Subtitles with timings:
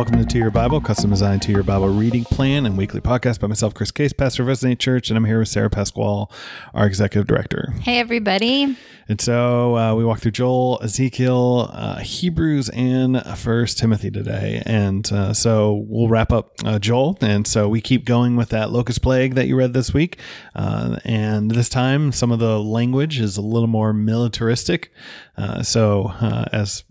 [0.00, 3.38] welcome to To Your Bible, custom designed To Your Bible reading plan and weekly podcast
[3.38, 6.24] by myself, Chris Case, pastor of Resonate Church, and I'm here with Sarah Pasquale,
[6.72, 7.74] our executive director.
[7.82, 8.78] Hey, everybody.
[9.08, 14.62] And so uh, we walk through Joel, Ezekiel, uh, Hebrews, and First Timothy today.
[14.64, 17.18] And uh, so we'll wrap up uh, Joel.
[17.20, 20.18] And so we keep going with that locust plague that you read this week.
[20.54, 24.92] Uh, and this time, some of the language is a little more militaristic.
[25.36, 26.14] Uh, so
[26.52, 26.84] as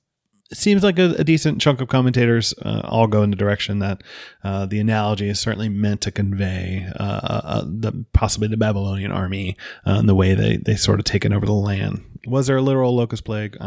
[0.54, 4.02] seems like a, a, decent chunk of commentators uh, all go in the direction that
[4.44, 9.12] uh, the analogy is certainly meant to convey uh, uh, uh the possibly the Babylonian
[9.12, 12.04] army uh, and the way they they sort of taken over the land.
[12.26, 13.58] Was there a literal locust plague?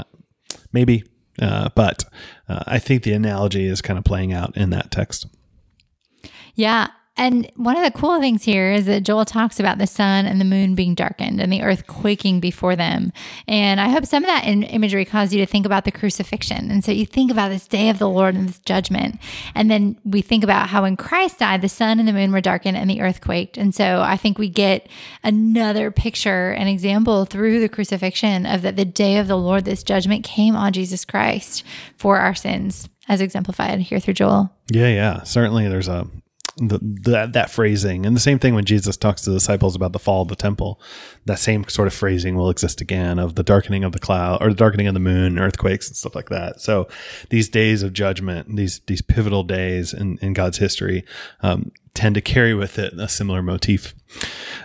[0.72, 1.04] maybe,
[1.38, 2.04] but
[2.48, 5.26] I think the analogy is kind of playing out in that text.
[6.54, 10.24] Yeah, and one of the cool things here is that Joel talks about the sun
[10.24, 13.12] and the moon being darkened and the earth quaking before them.
[13.46, 16.70] And I hope some of that imagery caused you to think about the crucifixion.
[16.70, 19.20] And so you think about this day of the Lord and this judgment.
[19.54, 22.40] And then we think about how when Christ died, the sun and the moon were
[22.40, 23.58] darkened and the earth quaked.
[23.58, 24.88] And so I think we get
[25.22, 29.82] another picture, an example through the crucifixion of that the day of the Lord, this
[29.82, 31.62] judgment came on Jesus Christ
[31.98, 34.50] for our sins as exemplified here through Joel.
[34.70, 35.22] Yeah, yeah.
[35.24, 36.06] Certainly there's a
[36.56, 38.04] the, that that phrasing.
[38.04, 40.36] And the same thing when Jesus talks to the disciples about the fall of the
[40.36, 40.80] temple
[41.24, 44.48] that same sort of phrasing will exist again of the darkening of the cloud or
[44.50, 46.60] the darkening of the moon earthquakes and stuff like that.
[46.60, 46.88] So
[47.30, 51.04] these days of judgment these these pivotal days in, in God's history
[51.42, 53.94] um, tend to carry with it a similar motif.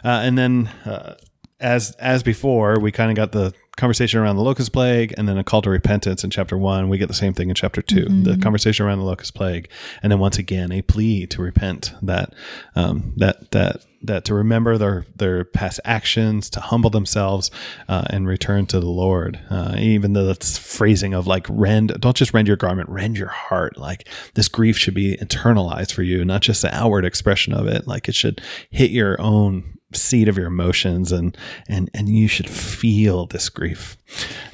[0.04, 1.16] Uh, and then uh,
[1.60, 5.38] as as before we kind of got the conversation around the locust plague and then
[5.38, 6.90] a call to repentance in chapter one.
[6.90, 8.24] We get the same thing in chapter 2 mm-hmm.
[8.24, 9.70] the conversation around the locust plague,
[10.02, 11.94] and then once again a plea to repent.
[12.02, 12.34] That
[12.76, 17.50] um, that that that to remember their their past actions, to humble themselves,
[17.88, 19.40] uh, and return to the Lord.
[19.50, 23.30] Uh, even though that's phrasing of like rend, don't just rend your garment, rend your
[23.30, 23.78] heart.
[23.78, 27.88] Like this grief should be internalized for you, not just the outward expression of it.
[27.88, 31.38] Like it should hit your own seat of your emotions and
[31.68, 33.98] and and you should feel this grief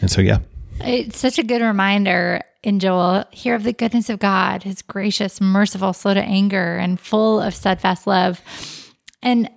[0.01, 0.39] and so yeah
[0.79, 5.41] it's such a good reminder in Joel, here of the goodness of God, his gracious,
[5.41, 8.41] merciful, slow to anger, and full of steadfast love.
[9.21, 9.49] And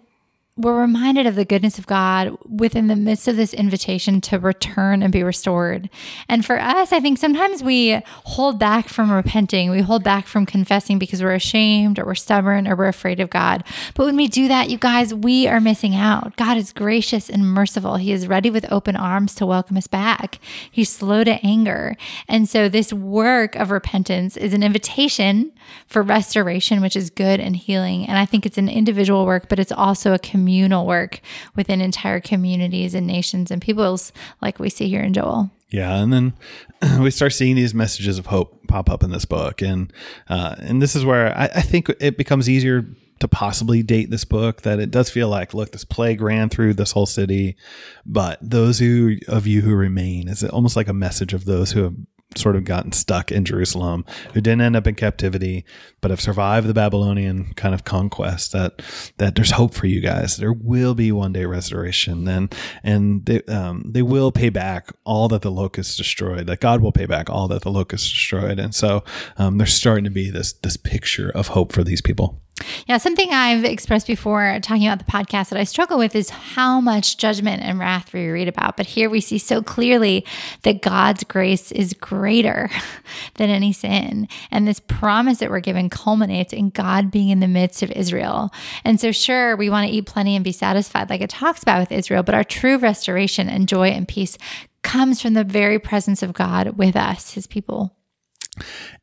[0.59, 5.03] we're reminded of the goodness of God within the midst of this invitation to return
[5.03, 5.91] and be restored.
[6.31, 9.71] And for us, I think sometimes we hold back from repenting.
[9.71, 13.29] We hold back from confessing because we're ashamed or we're stubborn or we're afraid of
[13.29, 13.65] God.
[13.95, 16.37] But when we do that, you guys, we are missing out.
[16.37, 17.97] God is gracious and merciful.
[17.97, 20.39] He is ready with open arms to welcome us back.
[20.71, 21.97] He's slow to anger.
[22.29, 25.53] And so this work of repentance is an invitation
[25.87, 28.07] for restoration, which is good and healing.
[28.07, 31.21] And I think it's an individual work, but it's also a communal work
[31.55, 35.51] within entire communities and nations and peoples, like we see here in Joel.
[35.71, 36.33] Yeah, and then
[37.01, 39.93] we start seeing these messages of hope pop up in this book, and
[40.29, 42.87] uh, and this is where I, I think it becomes easier
[43.19, 46.75] to possibly date this book that it does feel like look this plague ran through
[46.75, 47.57] this whole city
[48.05, 51.83] but those who of you who remain is almost like a message of those who
[51.83, 51.95] have
[52.35, 54.05] sort of gotten stuck in Jerusalem,
[54.35, 55.65] who didn't end up in captivity,
[56.01, 58.53] but have survived the Babylonian kind of conquest.
[58.53, 58.83] That
[59.19, 60.37] that there's hope for you guys.
[60.37, 65.29] There will be one day restoration, and and they um, they will pay back all
[65.29, 66.47] that the locusts destroyed.
[66.47, 69.05] That God will pay back all that the locusts destroyed, and so
[69.37, 72.41] um, there's starting to be this this picture of hope for these people.
[72.87, 76.81] Yeah, something I've expressed before talking about the podcast that I struggle with is how
[76.81, 78.77] much judgment and wrath we read about.
[78.77, 80.25] But here we see so clearly
[80.63, 82.71] that God's grace is greater
[83.35, 84.29] than any sin.
[84.51, 88.51] And this promise that we're given culminates in God being in the midst of Israel.
[88.85, 91.81] And so, sure, we want to eat plenty and be satisfied, like it talks about
[91.81, 94.39] with Israel, but our true restoration and joy and peace
[94.83, 97.97] comes from the very presence of God with us, his people.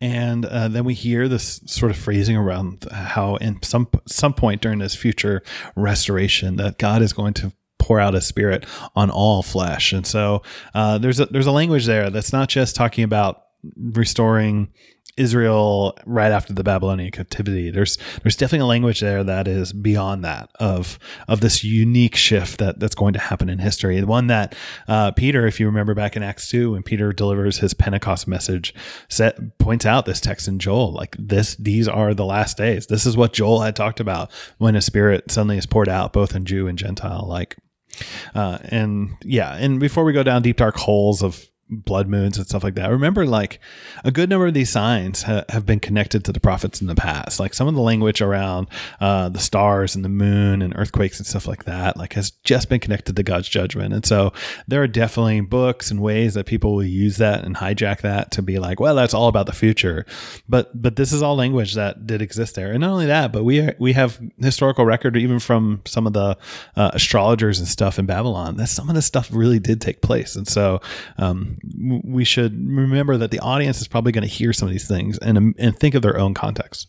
[0.02, 4.62] And uh, then we hear this sort of phrasing around how, in some some point
[4.62, 5.41] during this future
[5.75, 8.66] restoration, that God is going to pour out a spirit
[8.96, 9.92] on all flesh.
[9.92, 10.42] And so
[10.74, 13.44] uh, there's a, there's a language there that's not just talking about
[13.75, 14.72] restoring
[15.18, 17.69] Israel right after the Babylonian captivity.
[17.69, 22.60] There's there's definitely a language there that is beyond that of of this unique shift
[22.60, 24.00] that that's going to happen in history.
[24.00, 24.56] The one that
[24.88, 28.74] uh, Peter, if you remember back in Acts two, when Peter delivers his Pentecost message,
[29.10, 31.56] set, points out this text in Joel like this.
[31.56, 32.88] These are the last days.
[32.88, 36.36] This is what Joel had talked about when a spirit suddenly is poured out, both
[36.36, 37.25] in Jew and Gentile.
[37.27, 37.56] Like,
[38.33, 41.48] uh, and yeah, and before we go down deep dark holes of
[41.78, 42.90] blood moons and stuff like that.
[42.90, 43.60] Remember, like
[44.04, 46.96] a good number of these signs ha- have been connected to the prophets in the
[46.96, 47.40] past.
[47.40, 48.68] Like some of the language around
[49.00, 52.70] uh, the stars and the moon and earthquakes and stuff like that, like has just
[52.70, 53.94] been connected to God's judgment.
[53.94, 54.34] And so
[54.68, 58.42] there are definitely books and ways that people will use that and hijack that to
[58.42, 60.06] be like, well, that's all about the future.
[60.48, 62.72] But but this is all language that did exist there.
[62.72, 66.38] And not only that, but we we have historical record even from some of the
[66.76, 70.36] uh, astrologers and stuff in Babylon that some of this stuff really did take place.
[70.36, 70.81] And so
[71.18, 71.58] um,
[72.04, 75.18] we should remember that the audience is probably going to hear some of these things
[75.18, 76.88] and and think of their own context.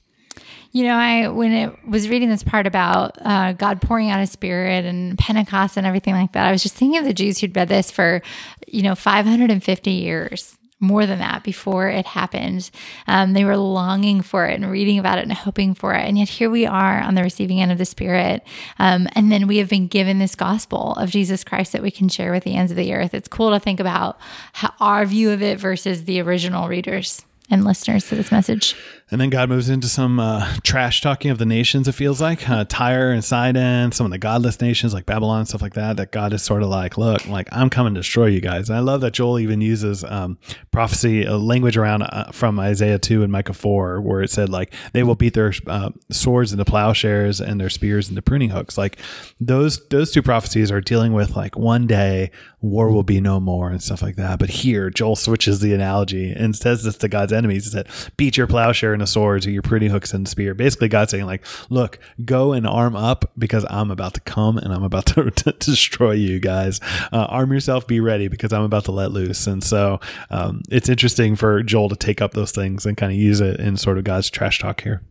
[0.72, 4.32] You know, I when it was reading this part about uh, God pouring out His
[4.32, 7.54] Spirit and Pentecost and everything like that, I was just thinking of the Jews who'd
[7.54, 8.22] read this for,
[8.66, 12.70] you know, 550 years, more than that before it happened.
[13.06, 16.18] Um, they were longing for it and reading about it and hoping for it, and
[16.18, 18.42] yet here we are on the receiving end of the Spirit,
[18.78, 22.08] um, and then we have been given this gospel of Jesus Christ that we can
[22.08, 23.14] share with the ends of the earth.
[23.14, 24.18] It's cool to think about
[24.52, 28.74] how, our view of it versus the original readers and listeners to this message.
[29.10, 32.48] And then God moves into some uh, trash talking of the nations, it feels like
[32.48, 35.98] uh, Tyre and Sidon, some of the godless nations like Babylon and stuff like that.
[35.98, 38.70] That God is sort of like, look, like I'm coming to destroy you guys.
[38.70, 40.38] And I love that Joel even uses um,
[40.70, 44.72] prophecy uh, language around uh, from Isaiah 2 and Micah 4, where it said, like,
[44.92, 48.78] they will beat their uh, swords into plowshares and their spears into pruning hooks.
[48.78, 48.98] Like,
[49.38, 52.30] those, those two prophecies are dealing with, like, one day
[52.64, 54.38] war will be no more and stuff like that.
[54.38, 57.64] But here, Joel switches the analogy and says this to God's enemies.
[57.64, 60.54] He said, beat your plowshare into swords or your pruning hooks and spear.
[60.54, 64.72] Basically, God saying, like, look, go and arm up because I'm about to come and
[64.72, 66.80] I'm about to, to destroy you guys.
[67.12, 69.46] Uh, arm yourself, be ready because I'm about to let loose.
[69.46, 70.00] And so
[70.30, 73.60] um, it's interesting for Joel to take up those things and kind of use it
[73.60, 75.02] in sort of God's trash talk here.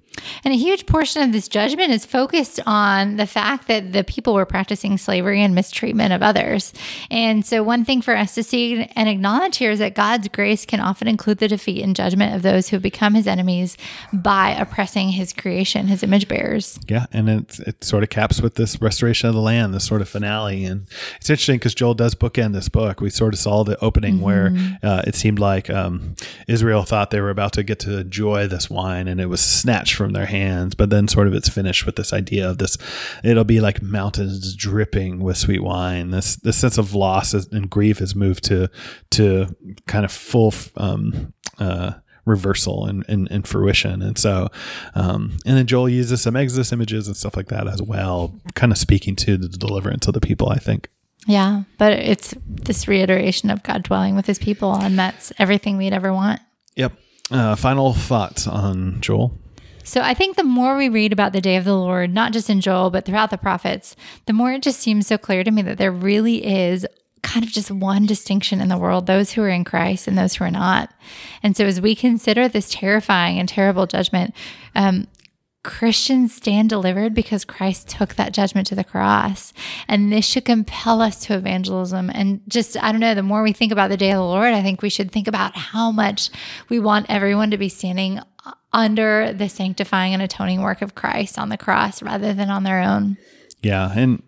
[0.43, 4.33] And a huge portion of this judgment is focused on the fact that the people
[4.33, 6.73] were practicing slavery and mistreatment of others.
[7.09, 10.65] And so, one thing for us to see and acknowledge here is that God's grace
[10.65, 13.77] can often include the defeat and judgment of those who have become his enemies
[14.11, 16.79] by oppressing his creation, his image bearers.
[16.87, 17.05] Yeah.
[17.11, 20.09] And it, it sort of caps with this restoration of the land, this sort of
[20.09, 20.65] finale.
[20.65, 20.87] And
[21.17, 23.01] it's interesting because Joel does bookend this book.
[23.01, 24.23] We sort of saw the opening mm-hmm.
[24.23, 26.15] where uh, it seemed like um,
[26.47, 29.95] Israel thought they were about to get to enjoy this wine and it was snatched
[29.95, 30.75] from from their hands.
[30.75, 32.77] But then sort of it's finished with this idea of this,
[33.23, 36.11] it'll be like mountains dripping with sweet wine.
[36.11, 38.69] This, this sense of loss and grief has moved to,
[39.11, 39.55] to
[39.87, 41.93] kind of full, um, uh,
[42.25, 44.01] reversal and, and, and, fruition.
[44.01, 44.47] And so,
[44.95, 48.71] um, and then Joel uses some Exodus images and stuff like that as well, kind
[48.71, 50.87] of speaking to the deliverance of the people, I think.
[51.27, 55.93] Yeah, but it's this reiteration of God dwelling with his people, and that's everything we'd
[55.93, 56.41] ever want.
[56.75, 56.93] Yep.
[57.31, 59.37] Uh, final thoughts on Joel?
[59.83, 62.49] So I think the more we read about the day of the Lord, not just
[62.49, 63.95] in Joel, but throughout the prophets,
[64.25, 66.85] the more it just seems so clear to me that there really is
[67.21, 70.35] kind of just one distinction in the world those who are in Christ and those
[70.35, 70.93] who are not.
[71.41, 74.33] And so as we consider this terrifying and terrible judgment,
[74.75, 75.07] um,
[75.63, 79.53] Christians stand delivered because Christ took that judgment to the cross.
[79.87, 82.11] And this should compel us to evangelism.
[82.13, 84.53] And just, I don't know, the more we think about the day of the Lord,
[84.53, 86.29] I think we should think about how much
[86.67, 88.19] we want everyone to be standing
[88.73, 92.81] under the sanctifying and atoning work of Christ on the cross rather than on their
[92.81, 93.17] own.
[93.61, 93.91] Yeah.
[93.95, 94.23] And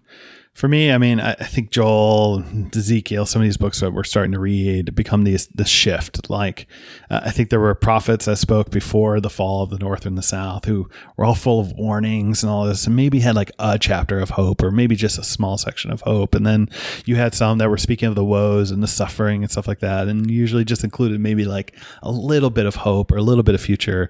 [0.56, 2.42] for me, I mean, I think Joel,
[2.74, 6.30] Ezekiel, some of these books that we're starting to read become these the shift.
[6.30, 6.66] Like,
[7.10, 10.18] uh, I think there were prophets that spoke before the fall of the North and
[10.18, 13.52] the South who were all full of warnings and all this, and maybe had like
[13.60, 16.34] a chapter of hope or maybe just a small section of hope.
[16.34, 16.70] And then
[17.04, 19.82] you had some that were speaking of the woes and the suffering and stuff like
[19.82, 23.44] that, and usually just included maybe like a little bit of hope or a little
[23.44, 24.10] bit of future.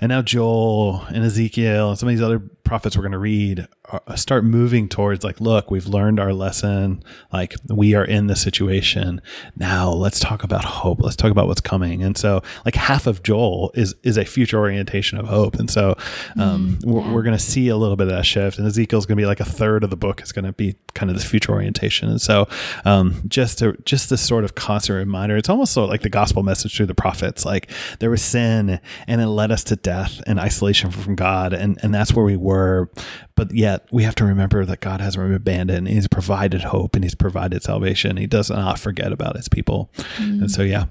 [0.00, 3.68] And now Joel and Ezekiel and some of these other prophets we're going to read
[4.16, 7.02] start moving towards like, look, we've learned our lesson.
[7.32, 9.20] Like we are in the situation
[9.56, 9.90] now.
[9.90, 11.00] Let's talk about hope.
[11.00, 12.02] Let's talk about what's coming.
[12.02, 15.56] And so, like half of Joel is is a future orientation of hope.
[15.56, 15.96] And so,
[16.38, 16.92] um, mm, yeah.
[16.92, 18.58] we're, we're going to see a little bit of that shift.
[18.58, 20.76] And Ezekiel's going to be like a third of the book is going to be
[20.94, 22.08] kind of this future orientation.
[22.08, 22.48] And so,
[22.84, 25.36] um, just to just this sort of constant reminder.
[25.36, 27.44] It's almost sort of like the gospel message through the prophets.
[27.44, 31.78] Like there was sin, and it led us to death and isolation from God, and
[31.82, 32.90] and that's where we were.
[33.34, 35.88] But yet we have to remember that God hasn't abandoned.
[35.88, 38.16] He's provided hope and He's provided salvation.
[38.16, 39.90] He does not forget about His people.
[40.16, 40.42] Mm.
[40.42, 40.86] And so, yeah.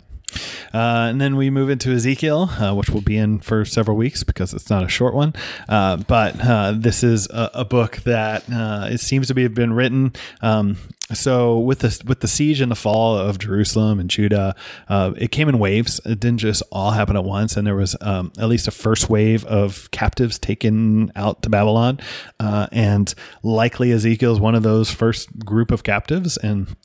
[0.73, 4.23] Uh, and then we move into Ezekiel, uh, which will be in for several weeks
[4.23, 5.33] because it's not a short one.
[5.67, 9.53] Uh, but uh, this is a, a book that uh, it seems to be have
[9.53, 10.77] been written um,
[11.13, 14.55] so with the with the siege and the fall of Jerusalem and Judah,
[14.87, 15.99] uh, it came in waves.
[16.05, 19.09] It didn't just all happen at once, and there was um, at least a first
[19.09, 21.99] wave of captives taken out to Babylon,
[22.39, 26.75] and likely Ezekiel is one of those first group of captives and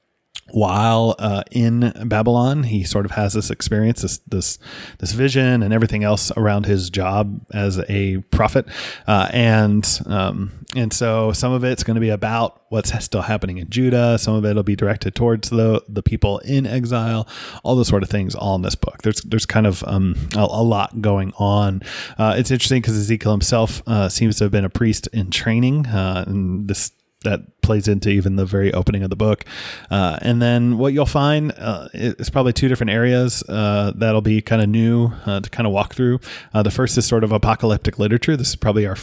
[0.51, 4.59] while uh, in Babylon, he sort of has this experience, this this
[4.99, 8.67] this vision, and everything else around his job as a prophet,
[9.07, 13.59] uh, and um, and so some of it's going to be about what's still happening
[13.59, 14.19] in Judah.
[14.19, 17.27] Some of it will be directed towards the the people in exile.
[17.65, 19.03] All those sort of things, all in this book.
[19.03, 21.83] There's there's kind of um, a, a, lot going on.
[22.19, 25.87] Uh, it's interesting because Ezekiel himself uh, seems to have been a priest in training,
[25.87, 26.93] uh, and this
[27.25, 29.45] that plays into even the very opening of the book.
[29.91, 34.41] Uh, and then what you'll find uh, is probably two different areas uh, that'll be
[34.41, 36.21] kind of new uh, to kind of walk through.
[36.55, 38.37] Uh, the first is sort of apocalyptic literature.
[38.37, 38.97] This is probably our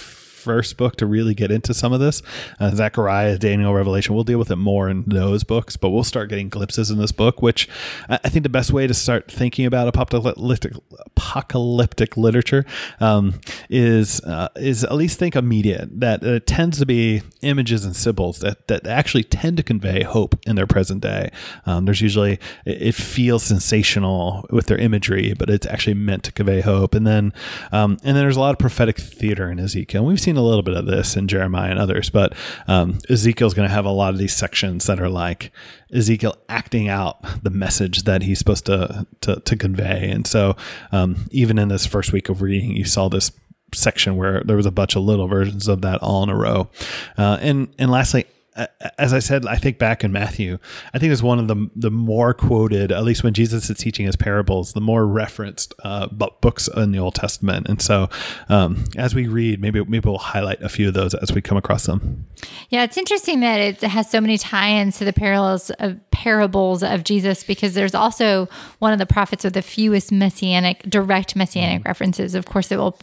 [0.43, 2.21] first book to really get into some of this.
[2.59, 4.13] Uh, Zechariah, Daniel, Revelation.
[4.13, 7.11] We'll deal with it more in those books, but we'll start getting glimpses in this
[7.11, 7.69] book, which
[8.09, 10.73] I think the best way to start thinking about apocalyptic,
[11.15, 12.65] apocalyptic literature
[12.99, 15.99] um, is uh, is at least think immediate.
[15.99, 20.35] That it tends to be images and symbols that that actually tend to convey hope
[20.45, 21.31] in their present day.
[21.65, 26.61] Um, there's usually it feels sensational with their imagery, but it's actually meant to convey
[26.61, 26.93] hope.
[26.95, 27.33] And then
[27.71, 30.05] um, and then there's a lot of prophetic theater in Ezekiel.
[30.05, 32.33] We've seen seen a little bit of this in Jeremiah and others, but
[32.67, 35.51] um, Ezekiel's going to have a lot of these sections that are like
[35.93, 40.09] Ezekiel acting out the message that he's supposed to to, to convey.
[40.09, 40.55] And so,
[40.91, 43.31] um, even in this first week of reading, you saw this
[43.73, 46.69] section where there was a bunch of little versions of that all in a row.
[47.17, 48.25] Uh, and and lastly,
[48.97, 50.57] as I said, I think back in Matthew,
[50.93, 54.05] I think it's one of the the more quoted, at least when Jesus is teaching
[54.05, 57.67] his parables, the more referenced uh, books in the Old Testament.
[57.67, 58.09] And so,
[58.49, 61.57] um, as we read, maybe maybe we'll highlight a few of those as we come
[61.57, 62.25] across them.
[62.69, 67.03] Yeah, it's interesting that it has so many tie-ins to the parallels of parables of
[67.03, 68.47] Jesus because there's also
[68.79, 71.87] one of the prophets with the fewest messianic, direct messianic mm-hmm.
[71.87, 72.35] references.
[72.35, 72.97] Of course, it will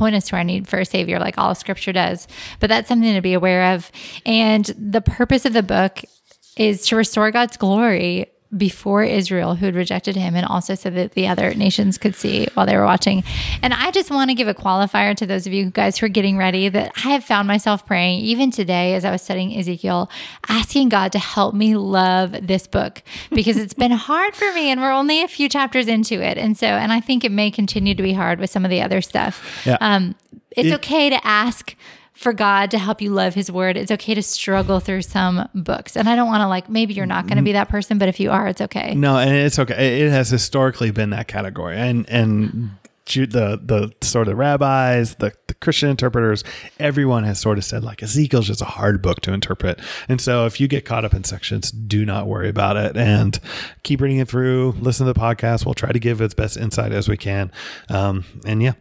[0.00, 2.26] point us to our need for a savior like all scripture does
[2.58, 3.90] but that's something to be aware of.
[4.24, 6.02] And the purpose of the book
[6.56, 8.26] is to restore god's glory
[8.56, 12.48] before Israel who had rejected him and also so that the other nations could see
[12.54, 13.22] while they were watching.
[13.62, 16.10] And I just want to give a qualifier to those of you guys who are
[16.10, 20.10] getting ready that I have found myself praying even today as I was studying Ezekiel,
[20.48, 24.80] asking God to help me love this book because it's been hard for me and
[24.80, 26.36] we're only a few chapters into it.
[26.36, 28.82] And so, and I think it may continue to be hard with some of the
[28.82, 29.64] other stuff.
[29.64, 29.78] Yeah.
[29.80, 30.16] Um,
[30.56, 31.76] it's it, okay to ask
[32.20, 33.78] for God to help you love his word.
[33.78, 35.96] It's okay to struggle through some books.
[35.96, 38.10] And I don't want to like, maybe you're not going to be that person, but
[38.10, 38.94] if you are, it's okay.
[38.94, 40.02] No, and it's okay.
[40.02, 41.78] It has historically been that category.
[41.78, 42.72] And, and,
[43.12, 46.44] the the sort of rabbis, the, the Christian interpreters,
[46.78, 49.80] everyone has sort of said like Ezekiel's just a hard book to interpret.
[50.08, 53.40] And so if you get caught up in sections, do not worry about it and
[53.82, 54.76] keep reading it through.
[54.78, 55.64] Listen to the podcast.
[55.64, 57.50] We'll try to give its best insight as we can.
[57.88, 58.74] Um, and yeah,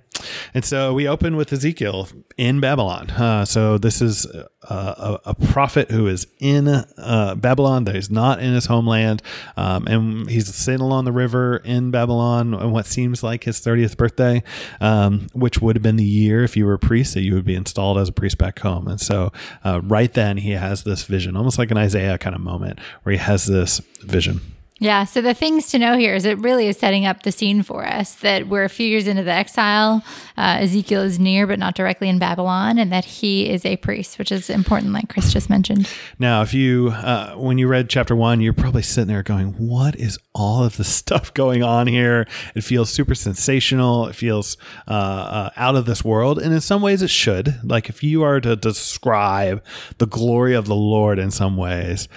[0.53, 2.07] and so we open with Ezekiel
[2.37, 3.09] in Babylon.
[3.11, 8.09] Uh, so this is uh, a, a, prophet who is in uh, Babylon, that is
[8.09, 9.21] not in his homeland.
[9.55, 13.97] Um, and he's sitting along the river in Babylon on what seems like his 30th
[13.97, 14.43] birthday,
[14.81, 17.45] um, which would have been the year, if you were a priest, that you would
[17.45, 18.87] be installed as a priest back home.
[18.87, 19.31] And so
[19.63, 23.13] uh, right then he has this vision, almost like an Isaiah kind of moment, where
[23.13, 24.41] he has this vision.
[24.79, 25.03] Yeah.
[25.03, 27.85] So the things to know here is it really is setting up the scene for
[27.85, 30.03] us that we're a few years into the exile.
[30.37, 34.17] Uh, Ezekiel is near, but not directly in Babylon, and that he is a priest,
[34.17, 35.89] which is important, like Chris just mentioned.
[36.17, 39.97] Now, if you, uh, when you read chapter one, you're probably sitting there going, What
[39.97, 42.25] is all of the stuff going on here?
[42.55, 44.07] It feels super sensational.
[44.07, 44.55] It feels
[44.87, 46.39] uh, uh, out of this world.
[46.39, 47.59] And in some ways, it should.
[47.63, 49.61] Like, if you are to describe
[49.97, 52.07] the glory of the Lord in some ways,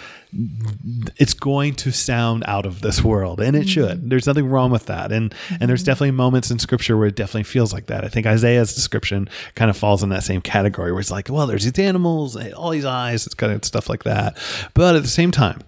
[1.17, 4.09] it's going to sound out of this world and it should mm-hmm.
[4.09, 5.87] there's nothing wrong with that and and there's mm-hmm.
[5.87, 9.71] definitely moments in scripture where it definitely feels like that i think isaiah's description kind
[9.71, 12.85] of falls in that same category where it's like well there's these animals all these
[12.85, 14.37] eyes it's kind of stuff like that
[14.75, 15.61] but at the same time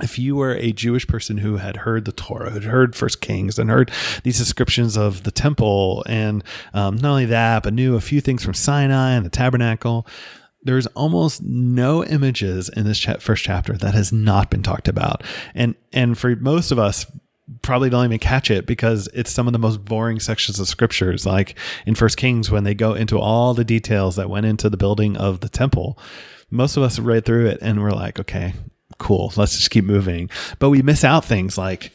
[0.00, 3.20] if you were a Jewish person who had heard the Torah, who had heard First
[3.20, 3.90] Kings, and heard
[4.22, 8.44] these descriptions of the temple, and um, not only that, but knew a few things
[8.44, 10.06] from Sinai and the tabernacle,
[10.62, 15.22] there's almost no images in this first chapter that has not been talked about.
[15.54, 17.06] And and for most of us
[17.62, 21.24] probably don't even catch it because it's some of the most boring sections of scriptures
[21.24, 24.76] like in first kings when they go into all the details that went into the
[24.76, 25.98] building of the temple
[26.50, 28.52] most of us read through it and we're like okay
[28.98, 30.28] cool let's just keep moving.
[30.58, 31.92] But we miss out things like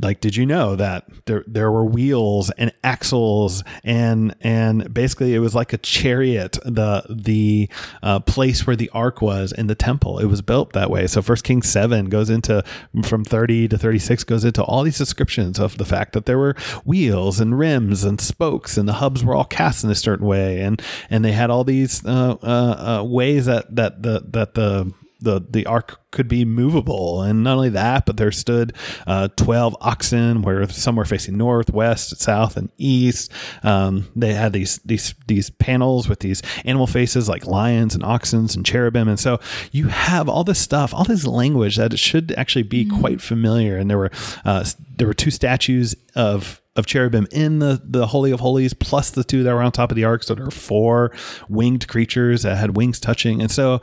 [0.00, 5.40] like did you know that there there were wheels and axles and and basically it
[5.40, 7.68] was like a chariot the the
[8.02, 10.18] uh, place where the ark was in the temple.
[10.18, 11.06] It was built that way.
[11.06, 12.62] So first king 7 goes into
[13.02, 16.54] from 30 to 36 goes into all these descriptions of the fact that there were
[16.84, 20.60] wheels and rims and spokes and the hubs were all cast in a certain way.
[20.60, 24.92] And and they had all these uh, uh, uh ways that that the that the
[25.20, 28.72] the the ark could be movable, and not only that, but there stood
[29.06, 33.32] uh, twelve oxen, where some were facing north, west, south, and east.
[33.62, 38.54] Um, they had these these these panels with these animal faces like lions and oxens
[38.54, 39.40] and cherubim, and so
[39.72, 43.00] you have all this stuff, all this language that it should actually be mm-hmm.
[43.00, 43.76] quite familiar.
[43.76, 44.12] And there were
[44.44, 44.64] uh,
[44.96, 49.24] there were two statues of of cherubim in the, the Holy of Holies, plus the
[49.24, 50.22] two that were on top of the ark.
[50.22, 51.12] So there are four
[51.48, 53.42] winged creatures that had wings touching.
[53.42, 53.82] And so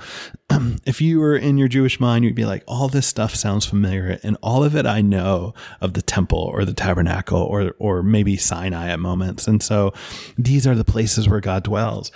[0.85, 4.17] if you were in your Jewish mind, you'd be like, all this stuff sounds familiar.
[4.23, 8.37] And all of it I know of the temple or the tabernacle or, or maybe
[8.37, 9.47] Sinai at moments.
[9.47, 9.93] And so
[10.37, 12.11] these are the places where God dwells.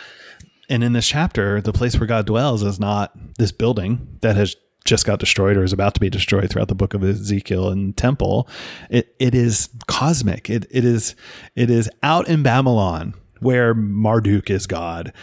[0.69, 4.55] And in this chapter, the place where God dwells is not this building that has
[4.85, 7.95] just got destroyed or is about to be destroyed throughout the book of Ezekiel and
[7.95, 8.47] temple.
[8.89, 10.49] It it is cosmic.
[10.49, 11.15] It it is
[11.55, 15.13] it is out in Babylon where Marduk is God.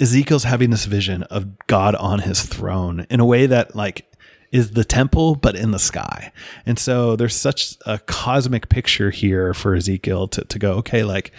[0.00, 4.10] Ezekiel's having this vision of God on his throne in a way that like
[4.50, 6.30] is the temple, but in the sky.
[6.64, 11.32] And so there's such a cosmic picture here for Ezekiel to, to go, okay, like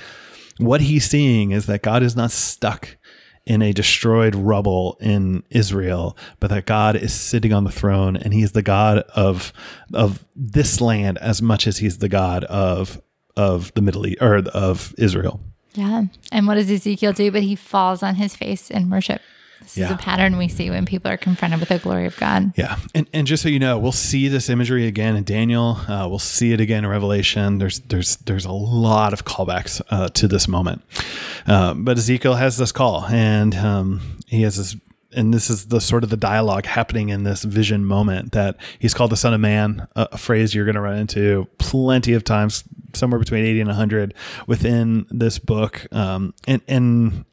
[0.57, 2.97] what he's seeing is that God is not stuck
[3.45, 8.33] in a destroyed rubble in Israel, but that God is sitting on the throne and
[8.33, 9.53] he's the God of
[9.93, 13.01] of this land as much as he's the God of
[13.37, 15.39] of the Middle East or of Israel.
[15.73, 16.05] Yeah.
[16.31, 17.31] And what does Ezekiel do?
[17.31, 19.21] But he falls on his face in worship.
[19.61, 19.85] This yeah.
[19.85, 22.53] is a pattern we see when people are confronted with the glory of God.
[22.55, 22.77] Yeah.
[22.93, 25.79] And, and just so you know, we'll see this imagery again in Daniel.
[25.87, 27.57] Uh, we'll see it again in Revelation.
[27.57, 30.83] There's, there's, there's a lot of callbacks uh, to this moment.
[31.47, 34.75] Uh, but Ezekiel has this call and um, he has this
[35.15, 38.93] and this is the sort of the dialogue happening in this vision moment that he's
[38.93, 42.23] called the son of man a, a phrase you're going to run into plenty of
[42.23, 44.13] times somewhere between 80 and 100
[44.45, 47.25] within this book um, and and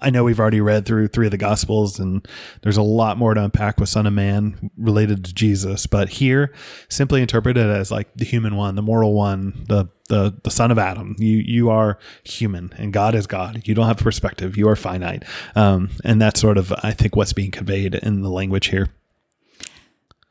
[0.00, 2.26] I know we've already read through three of the Gospels, and
[2.62, 5.86] there's a lot more to unpack with Son of Man related to Jesus.
[5.86, 6.52] But here,
[6.88, 10.78] simply interpreted as like the human one, the mortal one, the the the son of
[10.78, 11.16] Adam.
[11.18, 13.62] You you are human, and God is God.
[13.64, 14.56] You don't have perspective.
[14.56, 15.24] You are finite,
[15.54, 18.88] um, and that's sort of I think what's being conveyed in the language here.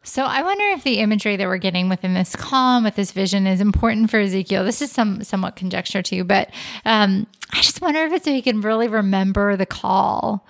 [0.05, 3.47] So I wonder if the imagery that we're getting within this calm, with this vision,
[3.47, 4.63] is important for Ezekiel.
[4.63, 6.51] This is some somewhat conjecture too, but
[6.85, 10.45] um, I just wonder if it's so he can really remember the call.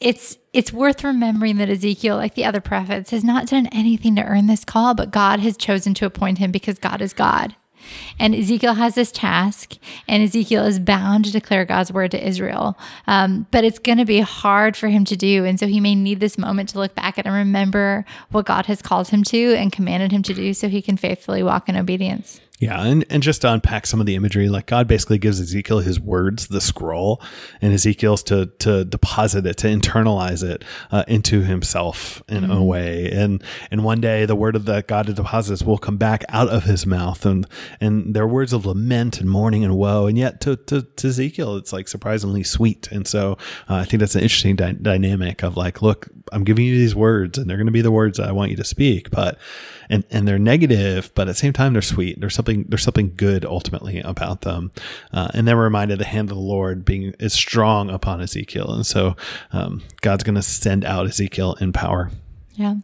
[0.00, 4.24] It's it's worth remembering that Ezekiel, like the other prophets, has not done anything to
[4.24, 7.54] earn this call, but God has chosen to appoint him because God is God.
[8.18, 12.78] And Ezekiel has this task, and Ezekiel is bound to declare God's word to Israel.
[13.06, 15.44] Um, but it's going to be hard for him to do.
[15.44, 18.66] And so he may need this moment to look back at and remember what God
[18.66, 21.76] has called him to and commanded him to do so he can faithfully walk in
[21.76, 22.40] obedience.
[22.60, 25.78] Yeah, and, and just to unpack some of the imagery, like God basically gives Ezekiel
[25.78, 27.22] his words, the scroll,
[27.60, 32.50] and Ezekiel's to to deposit it, to internalize it uh, into himself in mm-hmm.
[32.50, 33.12] a way.
[33.12, 36.64] And and one day the word of that God deposits will come back out of
[36.64, 37.46] his mouth, and
[37.80, 40.06] and they're words of lament and mourning and woe.
[40.08, 42.90] And yet to to, to Ezekiel, it's like surprisingly sweet.
[42.90, 46.64] And so uh, I think that's an interesting dy- dynamic of like, look, I'm giving
[46.64, 48.64] you these words, and they're going to be the words that I want you to
[48.64, 49.38] speak, but
[49.88, 52.20] and and they're negative, but at the same time they're sweet.
[52.20, 54.70] There's something there's something good ultimately about them.
[55.12, 58.72] Uh, and then we're reminded the hand of the Lord being is strong upon Ezekiel,
[58.72, 59.16] and so
[59.52, 62.10] um, God's going to send out Ezekiel in power.
[62.54, 62.76] Yeah.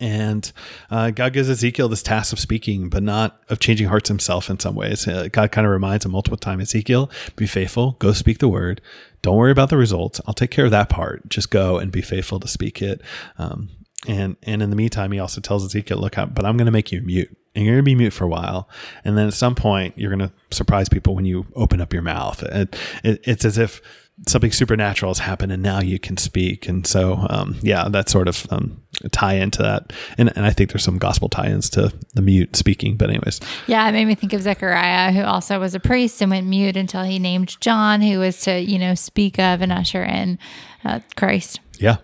[0.00, 0.50] And
[0.90, 4.58] uh, God gives Ezekiel this task of speaking, but not of changing hearts himself in
[4.58, 5.08] some ways.
[5.08, 8.80] Uh, God kind of reminds him multiple times Ezekiel, be faithful, go speak the word.
[9.22, 10.20] Don't worry about the results.
[10.26, 11.28] I'll take care of that part.
[11.28, 13.00] Just go and be faithful to speak it.
[13.38, 13.70] Um,
[14.06, 16.92] and and in the meantime, he also tells Ezekiel, "Look, but I'm going to make
[16.92, 18.68] you mute, and you're going to be mute for a while,
[19.04, 22.02] and then at some point, you're going to surprise people when you open up your
[22.02, 22.42] mouth.
[22.42, 23.80] It, it, it's as if
[24.26, 26.68] something supernatural has happened, and now you can speak.
[26.68, 30.70] And so, um, yeah, that sort of um, tie into that, and and I think
[30.72, 32.96] there's some gospel tie-ins to the mute speaking.
[32.96, 36.30] But anyways, yeah, it made me think of Zechariah, who also was a priest and
[36.30, 40.02] went mute until he named John, who was to you know speak of and usher
[40.02, 40.38] in
[40.84, 41.60] uh, Christ.
[41.78, 41.98] Yeah.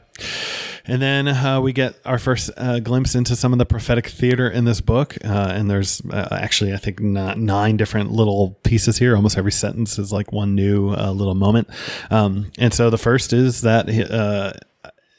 [0.87, 4.49] And then uh, we get our first uh, glimpse into some of the prophetic theater
[4.49, 5.17] in this book.
[5.25, 9.15] Uh, and there's uh, actually, I think, nine different little pieces here.
[9.15, 11.69] Almost every sentence is like one new uh, little moment.
[12.11, 14.53] Um, and so the first is that uh,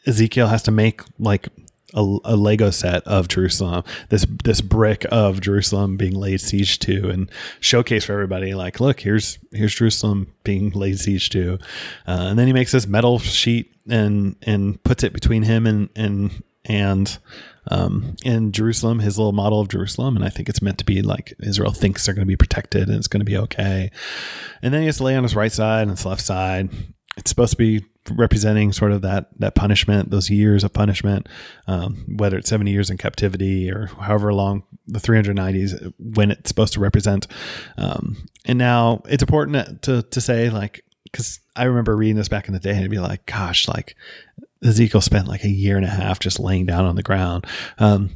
[0.06, 1.48] Ezekiel has to make like
[1.94, 7.10] a, a, Lego set of Jerusalem, this this brick of Jerusalem being laid siege to,
[7.10, 7.30] and
[7.60, 8.54] showcase for everybody.
[8.54, 11.60] Like, look, here's here's Jerusalem being laid siege to,
[12.08, 15.90] uh, and then he makes this metal sheet and and puts it between him and
[15.96, 17.18] and and
[17.68, 21.02] um, in Jerusalem, his little model of Jerusalem, and I think it's meant to be
[21.02, 23.92] like Israel thinks they're going to be protected and it's going to be okay.
[24.62, 26.70] And then he has to lay on his right side and his left side.
[27.18, 31.28] It's supposed to be representing sort of that that punishment, those years of punishment,
[31.68, 36.74] um, whether it's 70 years in captivity or however long the 390s when it's supposed
[36.74, 37.28] to represent.
[37.78, 42.48] Um, and now it's important to to say like because I remember reading this back
[42.48, 43.96] in the day and be like, gosh, like
[44.64, 47.46] Ezekiel spent like a year and a half just laying down on the ground.
[47.78, 48.10] Um,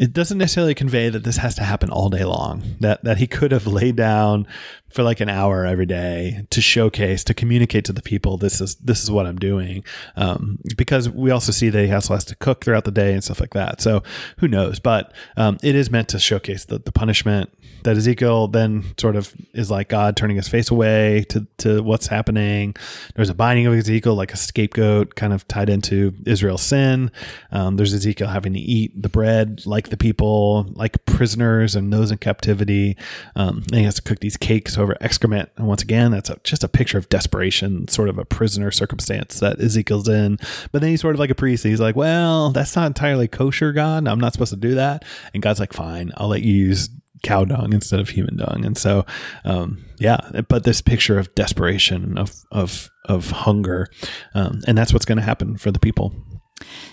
[0.00, 2.62] it doesn't necessarily convey that this has to happen all day long.
[2.80, 4.46] That that he could have laid down
[4.88, 8.76] for like an hour every day to showcase, to communicate to the people, this is
[8.76, 9.84] this is what I'm doing.
[10.16, 13.22] Um, because we also see that he also has to cook throughout the day and
[13.22, 13.82] stuff like that.
[13.82, 14.02] So
[14.38, 14.80] who knows?
[14.80, 17.52] But um, it is meant to showcase the, the punishment
[17.84, 22.06] that Ezekiel then sort of is like God turning his face away to, to what's
[22.06, 22.74] happening.
[23.14, 27.10] There's a binding of Ezekiel like a scapegoat kind of tied into Israel's sin.
[27.52, 32.10] Um, there's Ezekiel having to eat the bread like the people, like prisoners and those
[32.10, 32.96] in captivity.
[33.36, 35.50] Um, and he has to cook these cakes over excrement.
[35.56, 39.40] And once again, that's a, just a picture of desperation, sort of a prisoner circumstance
[39.40, 40.38] that Ezekiel's in.
[40.72, 41.64] But then he's sort of like a priest.
[41.64, 44.06] He's like, well, that's not entirely kosher, God.
[44.06, 45.04] I'm not supposed to do that.
[45.34, 46.90] And God's like, fine, I'll let you use
[47.22, 48.64] cow dung instead of human dung.
[48.64, 49.04] And so,
[49.44, 53.88] um, yeah, but this picture of desperation, of, of, of hunger,
[54.34, 56.14] um, and that's what's going to happen for the people.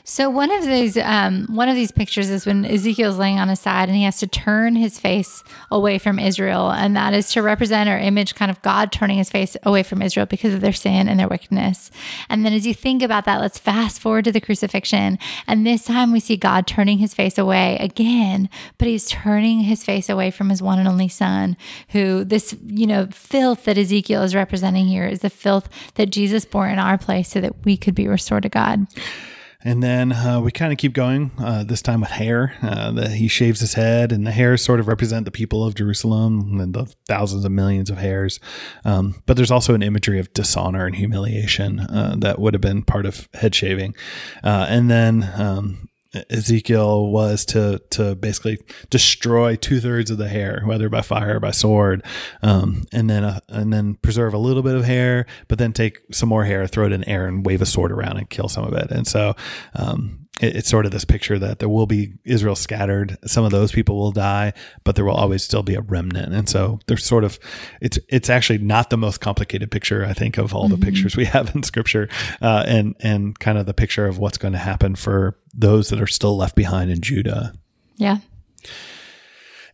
[0.04, 3.60] So one of these um, one of these pictures is when Ezekiel's laying on his
[3.60, 7.42] side and he has to turn his face away from Israel, and that is to
[7.42, 10.74] represent or image kind of God turning his face away from Israel because of their
[10.74, 11.92] sin and their wickedness.
[12.30, 15.86] And then as you think about that, let's fast forward to the crucifixion, and this
[15.86, 20.32] time we see God turning his face away again, but he's turning his face away
[20.32, 21.58] from his one and only Son,
[21.90, 26.46] who this you know filth that Ezekiel is representing here is the filth that Jesus
[26.46, 28.88] bore in our place so that we could be restored to God.
[29.68, 32.56] And then uh, we kind of keep going, uh, this time with hair.
[32.62, 35.76] Uh, the, he shaves his head, and the hairs sort of represent the people of
[35.76, 38.40] Jerusalem and the thousands of millions of hairs.
[38.86, 42.82] Um, but there's also an imagery of dishonor and humiliation uh, that would have been
[42.82, 43.94] part of head shaving.
[44.42, 45.90] Uh, and then um,
[46.30, 51.40] Ezekiel was to to basically destroy two thirds of the hair, whether by fire or
[51.40, 52.04] by sword,
[52.42, 56.00] um, and then uh, and then preserve a little bit of hair, but then take
[56.12, 58.64] some more hair, throw it in air, and wave a sword around and kill some
[58.64, 58.92] of it.
[58.92, 59.36] And so
[59.76, 63.18] um, it's sort of this picture that there will be Israel scattered.
[63.26, 66.34] Some of those people will die, but there will always still be a remnant.
[66.34, 67.40] And so there's sort of
[67.82, 70.80] it's it's actually not the most complicated picture I think of all mm-hmm.
[70.80, 72.10] the pictures we have in Scripture,
[72.42, 76.02] uh, and and kind of the picture of what's going to happen for those that
[76.02, 77.54] are still left behind in Judah.
[77.96, 78.18] Yeah.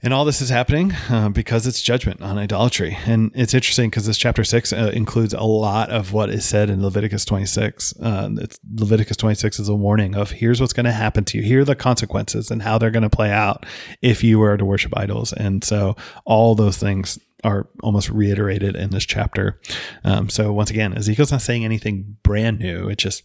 [0.03, 2.97] And all this is happening uh, because it's judgment on idolatry.
[3.05, 6.69] And it's interesting because this chapter six uh, includes a lot of what is said
[6.69, 7.97] in Leviticus 26.
[8.01, 8.29] Uh,
[8.75, 11.43] Leviticus 26 is a warning of here's what's going to happen to you.
[11.45, 13.65] Here are the consequences and how they're going to play out
[14.01, 15.31] if you were to worship idols.
[15.31, 19.61] And so all those things are almost reiterated in this chapter.
[20.03, 22.89] Um, so once again, Ezekiel's not saying anything brand new.
[22.89, 23.23] It just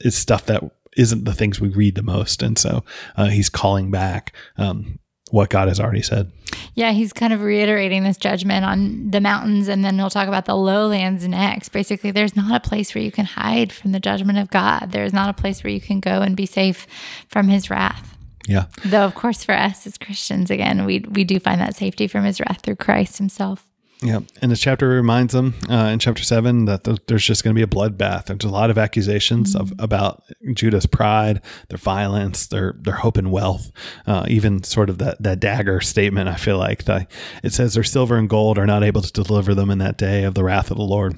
[0.00, 0.62] it's stuff that
[0.96, 2.42] isn't the things we read the most.
[2.42, 2.84] And so
[3.16, 4.98] uh, he's calling back um,
[5.32, 6.30] what God has already said.
[6.74, 10.44] Yeah, he's kind of reiterating this judgment on the mountains, and then he'll talk about
[10.44, 11.70] the lowlands next.
[11.70, 14.92] Basically, there's not a place where you can hide from the judgment of God.
[14.92, 16.86] There's not a place where you can go and be safe
[17.28, 18.16] from his wrath.
[18.46, 18.66] Yeah.
[18.84, 22.24] Though, of course, for us as Christians, again, we, we do find that safety from
[22.24, 23.66] his wrath through Christ himself.
[24.02, 27.54] Yeah, and this chapter reminds them uh, in chapter seven that th- there's just going
[27.54, 28.26] to be a bloodbath.
[28.26, 29.62] There's a lot of accusations mm-hmm.
[29.62, 33.70] of about Judah's pride, their violence, their their hope and wealth,
[34.06, 36.28] uh, even sort of that that dagger statement.
[36.28, 37.08] I feel like that
[37.44, 40.24] it says their silver and gold are not able to deliver them in that day
[40.24, 41.16] of the wrath of the Lord.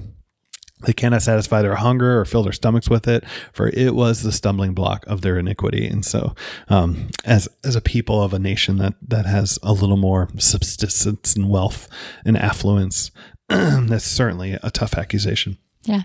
[0.81, 4.31] They cannot satisfy their hunger or fill their stomachs with it, for it was the
[4.31, 5.87] stumbling block of their iniquity.
[5.87, 6.35] And so,
[6.67, 11.35] um, as as a people of a nation that that has a little more subsistence
[11.35, 11.87] and wealth
[12.25, 13.11] and affluence,
[13.49, 15.57] that's certainly a tough accusation.
[15.83, 16.03] Yeah.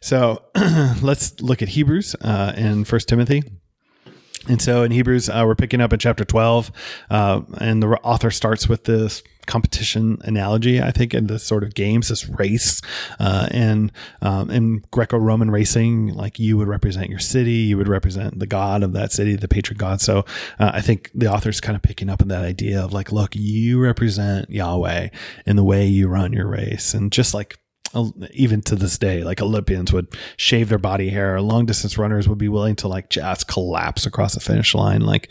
[0.00, 0.44] So
[1.02, 3.42] let's look at Hebrews uh, and First Timothy.
[4.48, 6.72] And so in Hebrews, uh, we're picking up in chapter 12,
[7.10, 11.74] uh, and the author starts with this competition analogy, I think, in this sort of
[11.74, 12.80] games, this race.
[13.18, 17.88] Uh, and um, in Greco Roman racing, like you would represent your city, you would
[17.88, 20.00] represent the god of that city, the patron god.
[20.00, 20.24] So
[20.58, 23.34] uh, I think the author's kind of picking up on that idea of like, look,
[23.34, 25.08] you represent Yahweh
[25.46, 26.94] in the way you run your race.
[26.94, 27.58] And just like
[28.32, 31.40] even to this day, like Olympians would shave their body hair.
[31.40, 35.00] Long distance runners would be willing to like just collapse across the finish line.
[35.00, 35.28] Like,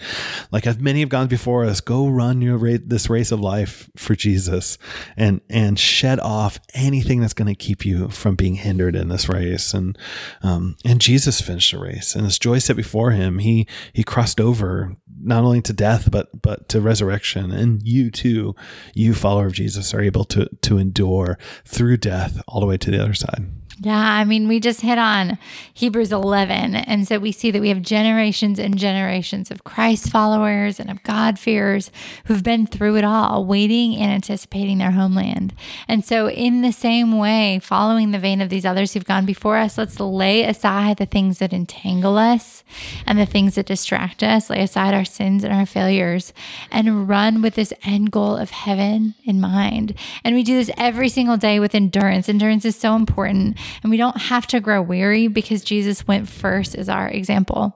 [0.52, 3.90] like as many have gone before us, go run your race, this race of life
[3.96, 4.78] for Jesus
[5.16, 9.30] and, and shed off anything that's going to keep you from being hindered in this
[9.30, 9.74] race.
[9.74, 9.98] And,
[10.42, 14.42] um, and Jesus finished the race and as joy set before him, he, he crossed
[14.42, 17.52] over not only to death, but, but to resurrection.
[17.52, 18.56] And you too,
[18.94, 22.92] you follower of Jesus are able to, to endure through death all the way to
[22.92, 23.46] the other side.
[23.82, 25.38] Yeah, I mean, we just hit on
[25.74, 26.76] Hebrews 11.
[26.76, 31.02] And so we see that we have generations and generations of Christ followers and of
[31.04, 31.90] God-fearers
[32.26, 35.54] who've been through it all, waiting and anticipating their homeland.
[35.88, 39.56] And so, in the same way, following the vein of these others who've gone before
[39.56, 42.66] us, let's lay aside the things that entangle us
[43.06, 46.34] and the things that distract us, lay aside our sins and our failures,
[46.70, 49.94] and run with this end goal of heaven in mind.
[50.26, 52.28] And we do this every single day with endurance.
[52.28, 56.76] Endurance is so important and we don't have to grow weary because Jesus went first
[56.76, 57.76] as our example.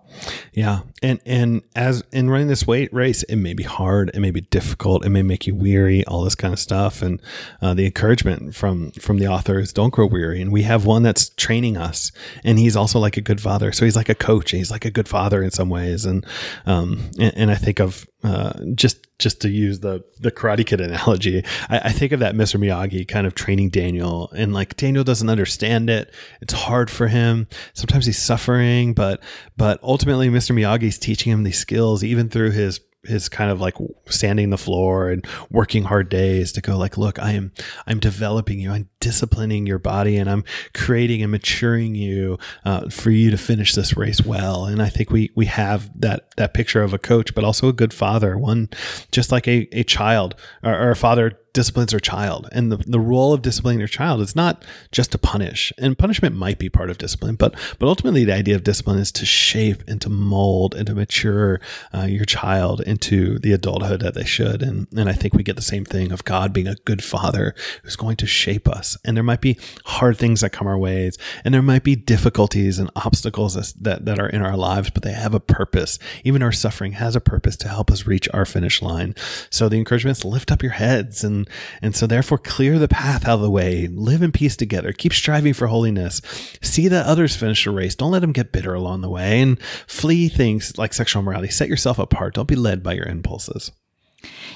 [0.53, 0.81] Yeah.
[1.01, 4.41] And and as in running this weight race, it may be hard, it may be
[4.41, 7.01] difficult, it may make you weary, all this kind of stuff.
[7.01, 7.21] And
[7.61, 10.41] uh, the encouragement from from the author is don't grow weary.
[10.41, 12.11] And we have one that's training us,
[12.43, 13.71] and he's also like a good father.
[13.71, 16.05] So he's like a coach, and he's like a good father in some ways.
[16.05, 16.25] And
[16.65, 20.81] um and, and I think of uh, just just to use the the Karate Kid
[20.81, 22.59] analogy, I, I, think of that Mr.
[22.59, 26.13] Miyagi kind of training Daniel, and like Daniel doesn't understand it.
[26.41, 27.47] It's hard for him.
[27.73, 29.23] Sometimes he's suffering, but
[29.57, 30.55] but ultimately, Mr.
[30.55, 33.75] Miyagi's teaching him these skills, even through his his kind of like
[34.07, 37.51] sanding the floor and working hard days to go like look i am
[37.85, 43.11] i'm developing you i'm disciplining your body and i'm creating and maturing you uh, for
[43.11, 46.81] you to finish this race well and i think we we have that that picture
[46.81, 48.69] of a coach but also a good father one
[49.11, 52.49] just like a, a child or, or a father disciplines their child.
[52.51, 55.71] And the, the role of disciplining your child is not just to punish.
[55.77, 59.11] And punishment might be part of discipline, but but ultimately the idea of discipline is
[59.13, 61.61] to shape and to mold and to mature
[61.93, 64.61] uh, your child into the adulthood that they should.
[64.61, 67.53] And and I think we get the same thing of God being a good father
[67.83, 68.92] who's going to shape us.
[69.03, 72.79] And there might be hard things that come our ways, and there might be difficulties
[72.79, 75.99] and obstacles that that are in our lives, but they have a purpose.
[76.23, 79.15] Even our suffering has a purpose to help us reach our finish line.
[79.49, 81.49] So the encouragement is lift up your heads and
[81.81, 83.87] and so therefore clear the path out of the way.
[83.87, 84.91] Live in peace together.
[84.91, 86.21] Keep striving for holiness.
[86.61, 87.95] See that others finish the race.
[87.95, 89.41] Don't let them get bitter along the way.
[89.41, 92.35] And flee things like sexual immorality set yourself apart.
[92.35, 93.71] Don't be led by your impulses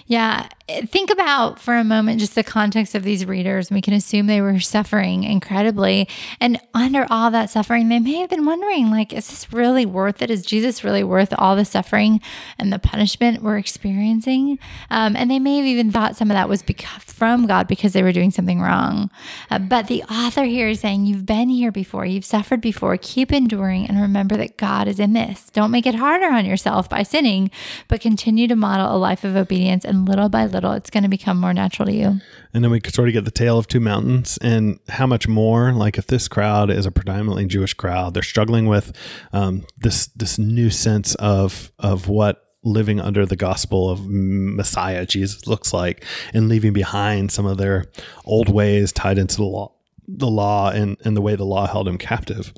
[0.07, 0.47] yeah.
[0.85, 3.71] Think about for a moment just the context of these readers.
[3.71, 6.09] We can assume they were suffering incredibly.
[6.41, 10.21] And under all that suffering, they may have been wondering, like, is this really worth
[10.21, 10.29] it?
[10.29, 12.19] Is Jesus really worth all the suffering
[12.59, 14.59] and the punishment we're experiencing?
[14.89, 17.93] Um, and they may have even thought some of that was because, from God because
[17.93, 19.09] they were doing something wrong.
[19.49, 23.31] Uh, but the author here is saying, You've been here before, you've suffered before, keep
[23.31, 25.49] enduring, and remember that God is in this.
[25.51, 27.51] Don't make it harder on yourself by sinning,
[27.87, 31.03] but continue to model a life of obedience and and little by little, it's going
[31.03, 32.19] to become more natural to you.
[32.53, 35.27] And then we could sort of get the tale of two mountains and how much
[35.27, 38.95] more, like if this crowd is a predominantly Jewish crowd, they're struggling with
[39.33, 45.47] um, this this new sense of of what living under the gospel of Messiah Jesus
[45.47, 47.85] looks like, and leaving behind some of their
[48.25, 49.73] old ways tied into the law,
[50.07, 52.53] the law, and and the way the law held him captive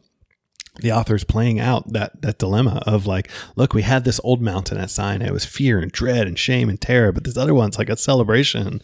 [0.81, 4.77] the author's playing out that that dilemma of like, look, we had this old mountain
[4.77, 5.27] at Sinai.
[5.27, 7.97] It was fear and dread and shame and terror, but this other one's like a
[7.97, 8.81] celebration.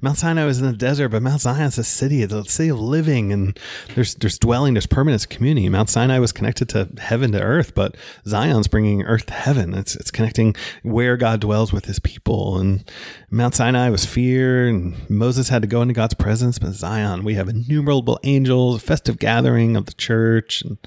[0.00, 3.32] Mount Sinai was in the desert, but Mount Zion's a city, the city of living,
[3.32, 3.58] and
[3.94, 5.68] there's there's dwelling, there's permanence, community.
[5.68, 9.74] Mount Sinai was connected to heaven to earth, but Zion's bringing earth to heaven.
[9.74, 12.90] It's it's connecting where God dwells with His people, and
[13.30, 16.58] Mount Sinai was fear, and Moses had to go into God's presence.
[16.58, 20.78] But Zion, we have innumerable angels, a festive gathering of the church, and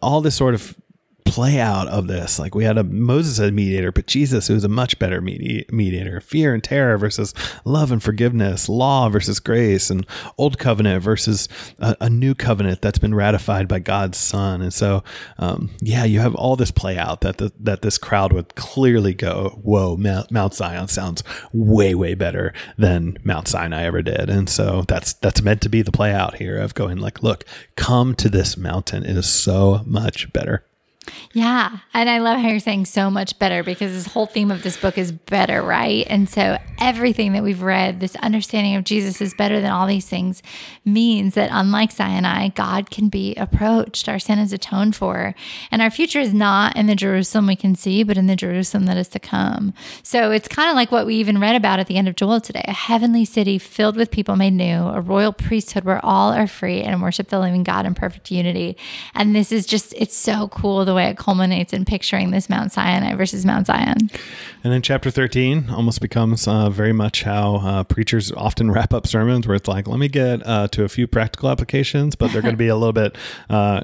[0.00, 0.76] all this sort of
[1.26, 2.38] play out of this.
[2.38, 5.66] Like we had a Moses as mediator, but Jesus, who was a much better medi-
[5.70, 6.20] mediator.
[6.20, 7.34] Fear and terror versus
[7.64, 10.06] love and forgiveness, law versus grace, and
[10.38, 14.62] old covenant versus a, a new covenant that's been ratified by God's Son.
[14.62, 15.02] And so,
[15.38, 19.12] um, yeah, you have all this play out that the, that this crowd would clearly
[19.12, 24.48] go, "Whoa, Mount, Mount Zion sounds way way better than Mount Sinai ever did." And
[24.48, 28.14] so that's that's meant to be the play out here of going like, "Look, come
[28.14, 29.04] to this mountain.
[29.04, 30.64] It is so much better."
[31.32, 31.78] Yeah.
[31.94, 34.76] And I love how you're saying so much better because this whole theme of this
[34.76, 36.06] book is better, right?
[36.08, 40.08] And so everything that we've read, this understanding of Jesus is better than all these
[40.08, 40.42] things,
[40.84, 44.08] means that unlike Sinai, God can be approached.
[44.08, 45.34] Our sin is atoned for.
[45.70, 48.86] And our future is not in the Jerusalem we can see, but in the Jerusalem
[48.86, 49.72] that is to come.
[50.02, 52.40] So it's kind of like what we even read about at the end of Joel
[52.40, 56.46] today a heavenly city filled with people made new, a royal priesthood where all are
[56.46, 58.76] free and worship the living God in perfect unity.
[59.14, 62.72] And this is just, it's so cool the way it culminates in picturing this Mount
[62.72, 64.10] Sinai versus Mount Zion.
[64.64, 69.06] And then chapter 13 almost becomes uh, very much how uh, preachers often wrap up
[69.06, 72.42] sermons, where it's like, let me get uh, to a few practical applications, but they're
[72.42, 73.16] going to be a little bit
[73.48, 73.82] uh,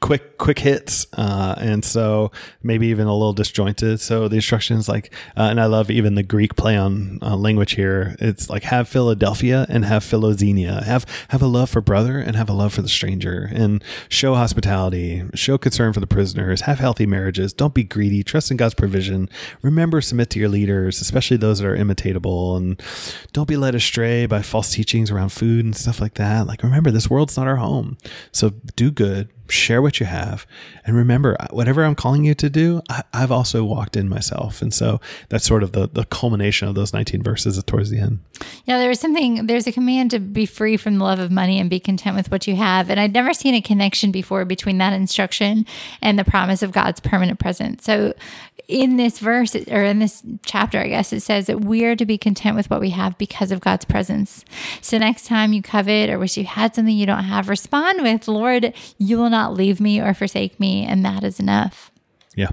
[0.00, 2.30] quick quick hits uh, and so
[2.62, 4.00] maybe even a little disjointed.
[4.00, 7.72] So the instructions like uh, and i love even the greek play on uh, language
[7.72, 8.16] here.
[8.18, 10.84] It's like have philadelphia and have philoxenia.
[10.84, 13.50] Have have a love for brother and have a love for the stranger.
[13.52, 15.24] And show hospitality.
[15.34, 16.62] Show concern for the prisoners.
[16.62, 17.52] Have healthy marriages.
[17.52, 18.22] Don't be greedy.
[18.22, 19.28] Trust in god's provision.
[19.62, 22.56] Remember submit to your leaders especially those that are imitatable.
[22.56, 22.80] And
[23.32, 26.46] don't be led astray by false teachings around food and stuff like that.
[26.46, 27.96] Like remember this world's not our home.
[28.32, 30.46] So do good share what you have.
[30.84, 34.62] And remember whatever i'm calling you to do I, have also walked in myself.
[34.62, 38.20] And so that's sort of the, the culmination of those 19 verses towards the end.
[38.64, 41.68] Yeah there's something there's a command to be free from the love of money and
[41.68, 42.90] be content with what you have.
[42.90, 45.66] And i'd never seen a connection before between that instruction
[46.00, 47.84] and the promise of god's permanent presence.
[47.84, 48.14] So
[48.70, 52.06] in this verse or in this chapter, I guess it says that we are to
[52.06, 54.44] be content with what we have because of God's presence.
[54.80, 58.28] So next time you covet or wish you had something you don't have, respond with,
[58.28, 60.84] Lord, you will not leave me or forsake me.
[60.86, 61.90] And that is enough.
[62.36, 62.50] Yeah.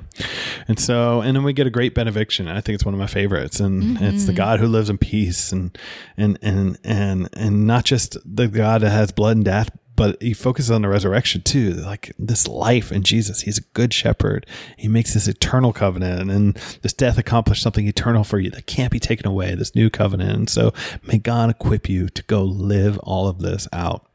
[0.68, 2.48] And so, and then we get a great benediction.
[2.48, 3.60] I think it's one of my favorites.
[3.60, 4.04] And mm-hmm.
[4.04, 5.78] it's the God who lives in peace and,
[6.18, 10.34] and, and, and, and not just the God that has blood and death, but he
[10.34, 13.42] focuses on the resurrection too like this life in jesus.
[13.42, 14.46] He's a good shepherd.
[14.78, 18.92] He makes this eternal covenant and this death accomplished something eternal for you that can't
[18.92, 20.32] be taken away this new covenant.
[20.32, 24.06] And so may god equip you to go live all of this out.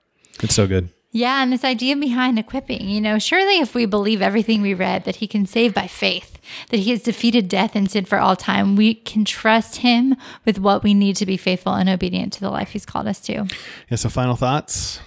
[0.43, 0.89] It's so good.
[1.15, 5.05] Yeah, and this idea behind equipping, you know, surely if we believe everything we read
[5.05, 6.39] that he can save by faith,
[6.71, 10.17] that he has defeated death and sin for all time, we can trust him
[10.47, 13.21] with what we need to be faithful and obedient to the life he's called us
[13.21, 13.47] to.
[13.91, 15.01] Yeah, so final thoughts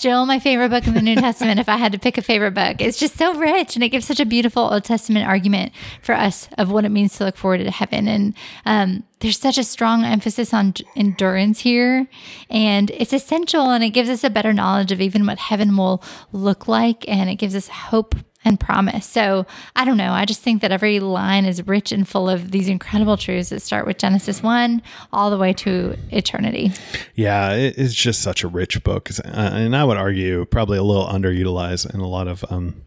[0.00, 2.54] still my favorite book in the New Testament if I had to pick a favorite
[2.54, 2.80] book.
[2.80, 6.48] It's just so rich and it gives such a beautiful Old Testament argument for us
[6.56, 8.08] of what it means to look forward to heaven.
[8.08, 8.34] And
[8.64, 12.08] um, there's such a strong emphasis on endurance here.
[12.48, 16.02] And it's essential and it gives us a better knowledge of even what heaven will
[16.32, 17.06] look like.
[17.06, 19.06] And it gives us hope and promise.
[19.06, 20.12] So I don't know.
[20.12, 23.60] I just think that every line is rich and full of these incredible truths that
[23.60, 26.72] start with Genesis 1 all the way to eternity.
[27.14, 29.10] Yeah, it's just such a rich book.
[29.24, 32.86] Uh, and I would argue probably a little underutilized in a lot of um,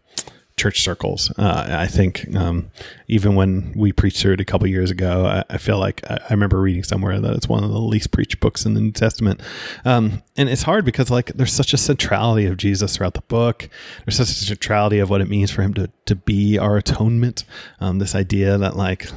[0.56, 1.32] church circles.
[1.38, 2.70] Uh, I think um,
[3.08, 6.20] even when we preached through it a couple years ago, I, I feel like I,
[6.30, 8.92] I, remember reading somewhere that it's one of the least preached books in the New
[8.92, 9.42] Testament.
[9.84, 13.68] Um, and it's hard because like there's such a centrality of Jesus throughout the book.
[14.06, 17.46] There's such a centrality of what it means for him to to be our atonement.
[17.80, 19.08] Um, this idea that like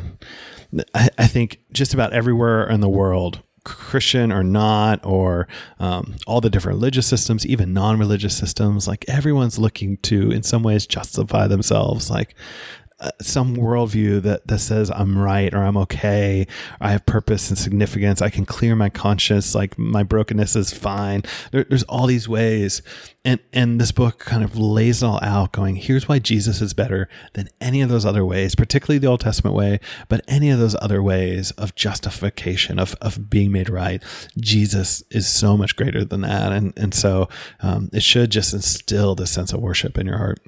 [0.94, 5.48] I, I think just about everywhere in the world Christian or not, or
[5.78, 10.42] um, all the different religious systems, even non religious systems, like everyone's looking to, in
[10.42, 12.10] some ways, justify themselves.
[12.10, 12.34] Like,
[13.20, 16.46] some worldview that, that says I'm right or I'm okay,
[16.80, 18.22] or I have purpose and significance.
[18.22, 19.54] I can clear my conscience.
[19.54, 21.22] Like my brokenness is fine.
[21.52, 22.82] There, there's all these ways
[23.26, 26.72] and and this book kind of lays it all out going here's why jesus is
[26.72, 30.60] better than any of those other ways particularly the old testament way but any of
[30.60, 34.02] those other ways of justification of, of being made right
[34.38, 37.28] jesus is so much greater than that and and so
[37.60, 40.38] um, it should just instill this sense of worship in your heart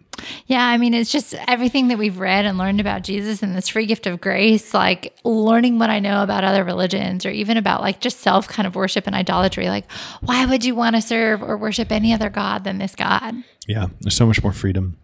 [0.46, 3.68] yeah i mean it's just everything that we've read and learned about jesus and this
[3.68, 7.80] free gift of grace like learning what i know about other religions or even about
[7.80, 11.42] like just self kind of worship and idolatry like why would you want to serve
[11.42, 13.36] or worship any other god than this God.
[13.66, 14.98] Yeah, there's so much more freedom.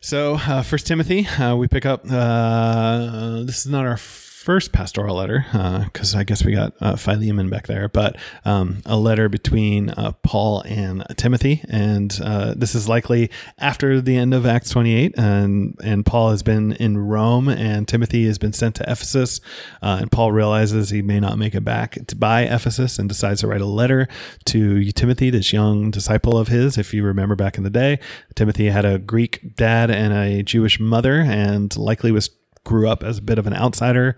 [0.00, 2.04] So, uh, First Timothy, uh, we pick up.
[2.10, 3.98] Uh, this is not our
[4.40, 5.44] first pastoral letter,
[5.84, 9.90] because uh, I guess we got uh, Philemon back there, but um, a letter between
[9.90, 11.62] uh, Paul and Timothy.
[11.68, 15.18] And uh, this is likely after the end of Acts 28.
[15.18, 19.42] And, and Paul has been in Rome, and Timothy has been sent to Ephesus.
[19.82, 23.42] Uh, and Paul realizes he may not make it back to by Ephesus and decides
[23.42, 24.08] to write a letter
[24.46, 26.78] to Timothy, this young disciple of his.
[26.78, 27.98] If you remember back in the day,
[28.34, 32.30] Timothy had a Greek dad and a Jewish mother, and likely was
[32.64, 34.16] grew up as a bit of an outsider,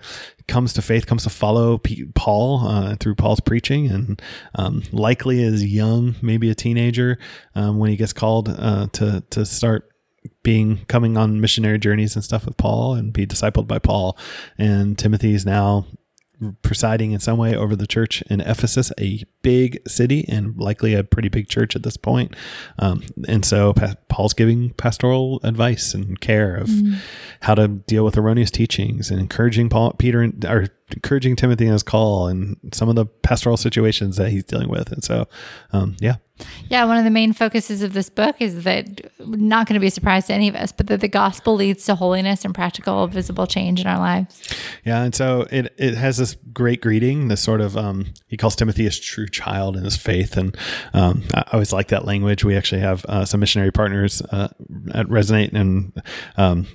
[0.48, 1.80] comes to faith, comes to follow
[2.14, 4.20] Paul uh, through Paul's preaching, and
[4.54, 7.18] um, likely is young, maybe a teenager,
[7.54, 9.88] um, when he gets called uh, to to start
[10.42, 14.16] being coming on missionary journeys and stuff with Paul and be discipled by Paul.
[14.58, 15.86] And Timothy is now
[16.62, 21.04] presiding in some way over the church in Ephesus, a big city and likely a
[21.04, 22.34] pretty big church at this point.
[22.78, 26.98] Um, and so pa- Paul's giving pastoral advice and care of mm.
[27.40, 31.72] how to deal with erroneous teachings and encouraging Paul, Peter, and, or encouraging Timothy in
[31.72, 34.92] his call and some of the pastoral situations that he's dealing with.
[34.92, 35.28] And so,
[35.72, 36.16] um, yeah.
[36.68, 39.86] Yeah, one of the main focuses of this book is that not going to be
[39.86, 43.06] a surprise to any of us, but that the gospel leads to holiness and practical,
[43.06, 44.42] visible change in our lives.
[44.84, 47.28] Yeah, and so it it has this great greeting.
[47.28, 50.56] This sort of um, he calls Timothy his true child in his faith, and
[50.94, 52.44] um, I always like that language.
[52.44, 54.48] We actually have uh, some missionary partners uh,
[54.94, 55.92] at Resonate, and
[56.36, 56.66] um,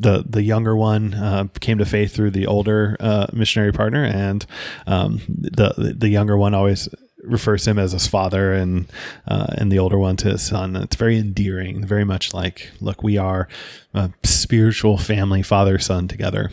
[0.00, 4.46] the the younger one uh, came to faith through the older uh, missionary partner, and
[4.86, 6.88] um, the the younger one always
[7.22, 8.86] refers to him as his father and
[9.26, 10.76] uh, and the older one to his son.
[10.76, 13.48] It's very endearing, very much like, look, we are
[13.94, 16.50] a spiritual family, father son together.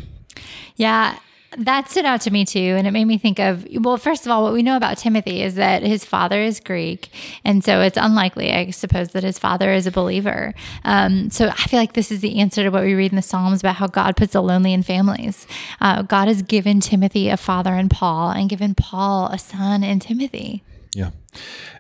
[0.75, 1.17] Yeah,
[1.57, 2.59] that stood out to me too.
[2.59, 5.41] And it made me think of, well, first of all, what we know about Timothy
[5.41, 7.09] is that his father is Greek.
[7.43, 10.53] And so it's unlikely, I suppose, that his father is a believer.
[10.83, 13.21] Um, so I feel like this is the answer to what we read in the
[13.21, 15.47] Psalms about how God puts the lonely in families.
[15.81, 19.99] Uh, God has given Timothy a father in Paul and given Paul a son in
[19.99, 20.63] Timothy.
[20.93, 21.11] Yeah.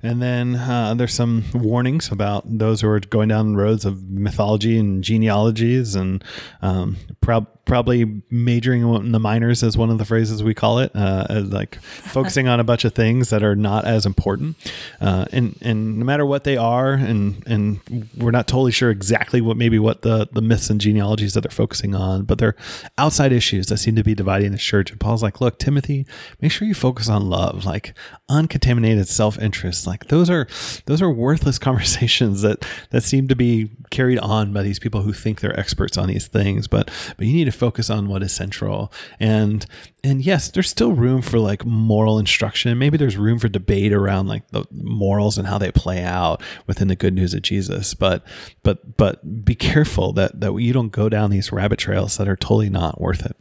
[0.01, 4.77] And then uh, there's some warnings about those who are going down roads of mythology
[4.77, 6.23] and genealogies and
[6.61, 10.91] um, prob- probably majoring in the minors as one of the phrases we call it,
[10.93, 14.57] uh, like focusing on a bunch of things that are not as important.
[14.99, 17.79] Uh, and and no matter what they are, and and
[18.17, 21.51] we're not totally sure exactly what maybe what the the myths and genealogies that they're
[21.51, 22.55] focusing on, but they're
[22.97, 24.91] outside issues that seem to be dividing the church.
[24.91, 26.05] And Paul's like, look, Timothy,
[26.41, 27.93] make sure you focus on love, like
[28.27, 29.85] uncontaminated self interest.
[29.85, 30.47] Like those are
[30.85, 35.13] those are worthless conversations that that seem to be carried on by these people who
[35.13, 36.67] think they're experts on these things.
[36.67, 38.91] But but you need to focus on what is central.
[39.19, 39.65] And
[40.03, 42.77] and yes, there's still room for like moral instruction.
[42.77, 46.87] Maybe there's room for debate around like the morals and how they play out within
[46.87, 47.93] the good news of Jesus.
[47.93, 48.25] But
[48.63, 52.35] but but be careful that that you don't go down these rabbit trails that are
[52.35, 53.35] totally not worth it.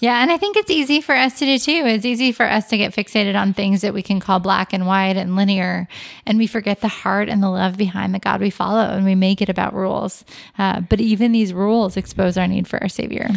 [0.00, 1.82] Yeah, and I think it's easy for us to do too.
[1.86, 4.86] It's easy for us to get fixated on things that we can call black and
[4.86, 5.88] white and linear,
[6.26, 9.14] and we forget the heart and the love behind the God we follow, and we
[9.14, 10.24] make it about rules.
[10.58, 13.28] Uh, but even these rules expose our need for our Savior.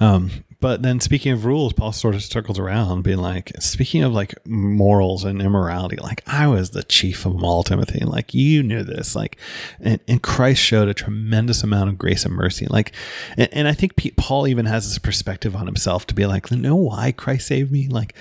[0.00, 0.30] Um,
[0.60, 4.34] but then speaking of rules, Paul sort of circles around being like, speaking of like
[4.46, 8.04] morals and immorality, like I was the chief of them all, Timothy.
[8.04, 9.38] Like you knew this, like,
[9.80, 12.66] and, and Christ showed a tremendous amount of grace and mercy.
[12.66, 12.92] Like,
[13.36, 16.76] and, and I think Paul even has this perspective on himself to be like, know
[16.76, 17.88] why Christ saved me?
[17.88, 18.14] Like,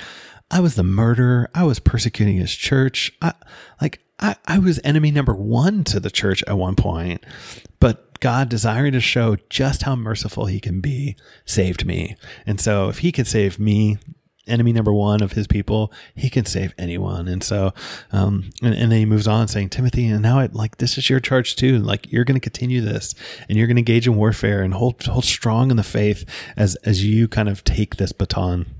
[0.51, 1.49] I was the murderer.
[1.53, 3.13] I was persecuting his church.
[3.21, 3.33] I
[3.81, 7.23] like I, I was enemy number one to the church at one point.
[7.79, 11.15] But God, desiring to show just how merciful he can be,
[11.45, 12.15] saved me.
[12.45, 13.97] And so if he can save me,
[14.49, 17.27] enemy number one of his people, he can save anyone.
[17.27, 17.73] And so,
[18.11, 21.09] um, and, and, then he moves on saying, Timothy, and now it like, this is
[21.09, 21.77] your charge too.
[21.77, 23.13] Like you're going to continue this
[23.47, 26.25] and you're going to engage in warfare and hold, hold strong in the faith
[26.57, 28.78] as, as you kind of take this baton.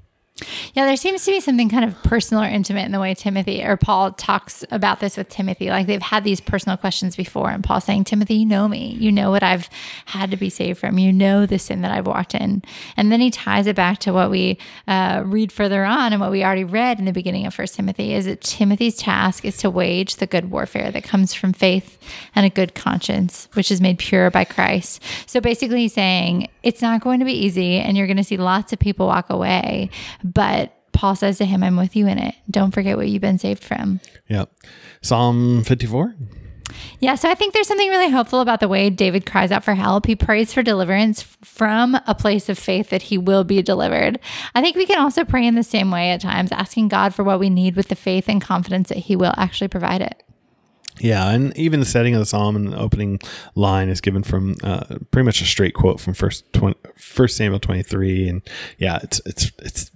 [0.74, 3.64] Yeah, there seems to be something kind of personal or intimate in the way Timothy
[3.64, 5.70] or Paul talks about this with Timothy.
[5.70, 8.96] Like they've had these personal questions before, and Paul saying, Timothy, you know me.
[9.00, 9.70] You know what I've
[10.06, 10.98] had to be saved from.
[10.98, 12.64] You know the sin that I've walked in.
[12.98, 16.32] And then he ties it back to what we uh, read further on and what
[16.32, 19.70] we already read in the beginning of First Timothy is that Timothy's task is to
[19.70, 21.98] wage the good warfare that comes from faith
[22.36, 25.02] and a good conscience, which is made pure by Christ.
[25.26, 28.38] So basically, he's saying it's not going to be easy, and you're going to see
[28.38, 29.90] lots of people walk away
[30.34, 32.36] but Paul says to him, I'm with you in it.
[32.50, 34.00] Don't forget what you've been saved from.
[34.28, 34.46] Yeah.
[35.02, 36.16] Psalm 54.
[37.00, 39.74] Yeah, so I think there's something really hopeful about the way David cries out for
[39.74, 40.06] help.
[40.06, 44.20] He prays for deliverance from a place of faith that he will be delivered.
[44.54, 47.24] I think we can also pray in the same way at times, asking God for
[47.24, 50.22] what we need with the faith and confidence that he will actually provide it.
[51.00, 53.20] Yeah, and even the setting of the psalm and the opening
[53.56, 57.60] line is given from uh, pretty much a straight quote from first 20, First Samuel
[57.60, 58.42] twenty three, and
[58.78, 59.92] yeah, it's it's it's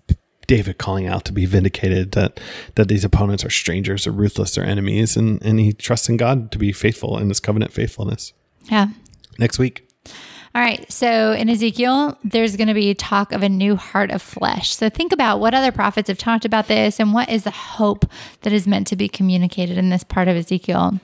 [0.48, 2.40] David calling out to be vindicated that
[2.76, 6.52] that these opponents are strangers, or ruthless, or enemies, and and he trusts in God
[6.52, 8.34] to be faithful in this covenant faithfulness.
[8.66, 8.88] Yeah.
[9.40, 9.88] Next week.
[10.56, 10.90] All right.
[10.92, 14.76] So in Ezekiel, there's going to be talk of a new heart of flesh.
[14.76, 18.06] So think about what other prophets have talked about this and what is the hope
[18.42, 21.00] that is meant to be communicated in this part of Ezekiel.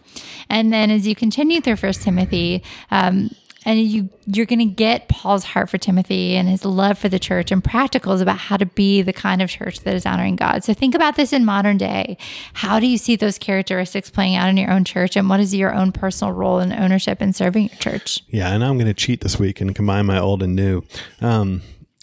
[0.52, 2.62] And then as you continue through First Timothy,
[2.92, 3.32] um,
[3.66, 7.20] and you you're going to get Paul's heart for Timothy and his love for the
[7.20, 10.64] church and practicals about how to be the kind of church that is honoring God.
[10.64, 12.18] So think about this in modern day.
[12.54, 15.54] How do you see those characteristics playing out in your own church and what is
[15.56, 18.22] your own personal role in ownership and serving your church?
[18.28, 20.84] Yeah, and I'm going to cheat this week and combine my old and new.
[21.22, 21.62] Um,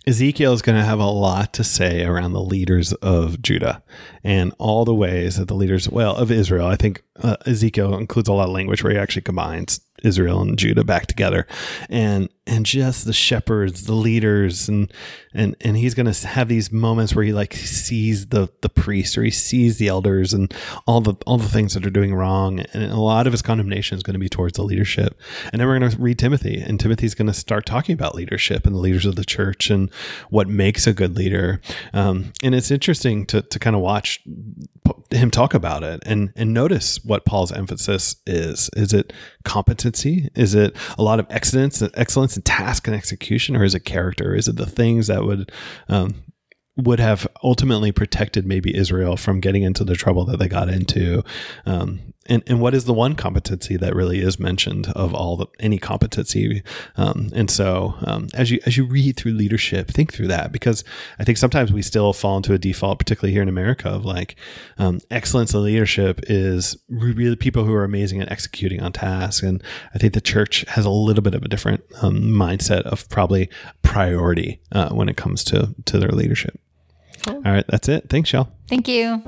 [0.08, 3.82] Ezekiel is going to have a lot to say around the leaders of Judah
[4.22, 6.68] and all the ways that the leaders, well, of Israel.
[6.68, 10.58] I think uh, Ezekiel includes a lot of language where he actually combines Israel and
[10.58, 11.46] Judah back together,
[11.88, 14.92] and and just the shepherds, the leaders, and
[15.34, 19.18] and and he's going to have these moments where he like sees the the priest
[19.18, 20.54] or he sees the elders and
[20.86, 23.96] all the all the things that are doing wrong, and a lot of his condemnation
[23.96, 25.20] is going to be towards the leadership.
[25.52, 28.64] And then we're going to read Timothy, and Timothy's going to start talking about leadership
[28.66, 29.92] and the leaders of the church and
[30.30, 31.60] what makes a good leader.
[31.92, 34.22] Um, and it's interesting to to kind of watch
[35.10, 38.70] him talk about it and and notice what Paul's emphasis is.
[38.76, 39.12] Is it
[39.44, 40.28] competency?
[40.34, 43.80] Is it a lot of excellence, and excellence in task and execution, or is it
[43.80, 44.34] character?
[44.34, 45.52] Is it the things that would
[45.88, 46.24] um,
[46.76, 51.22] would have ultimately protected maybe Israel from getting into the trouble that they got into.
[51.64, 55.46] Um, and, and what is the one competency that really is mentioned of all the
[55.60, 56.62] any competency?
[56.96, 60.84] Um, and so um, as you as you read through leadership, think through that because
[61.18, 64.36] I think sometimes we still fall into a default, particularly here in America, of like
[64.78, 69.42] um, excellence in leadership is really people who are amazing at executing on tasks.
[69.42, 69.62] And
[69.94, 73.48] I think the church has a little bit of a different um, mindset of probably
[73.82, 76.58] priority uh, when it comes to to their leadership.
[77.24, 77.36] Cool.
[77.36, 78.08] All right, that's it.
[78.08, 79.22] Thanks, y'all Thank you.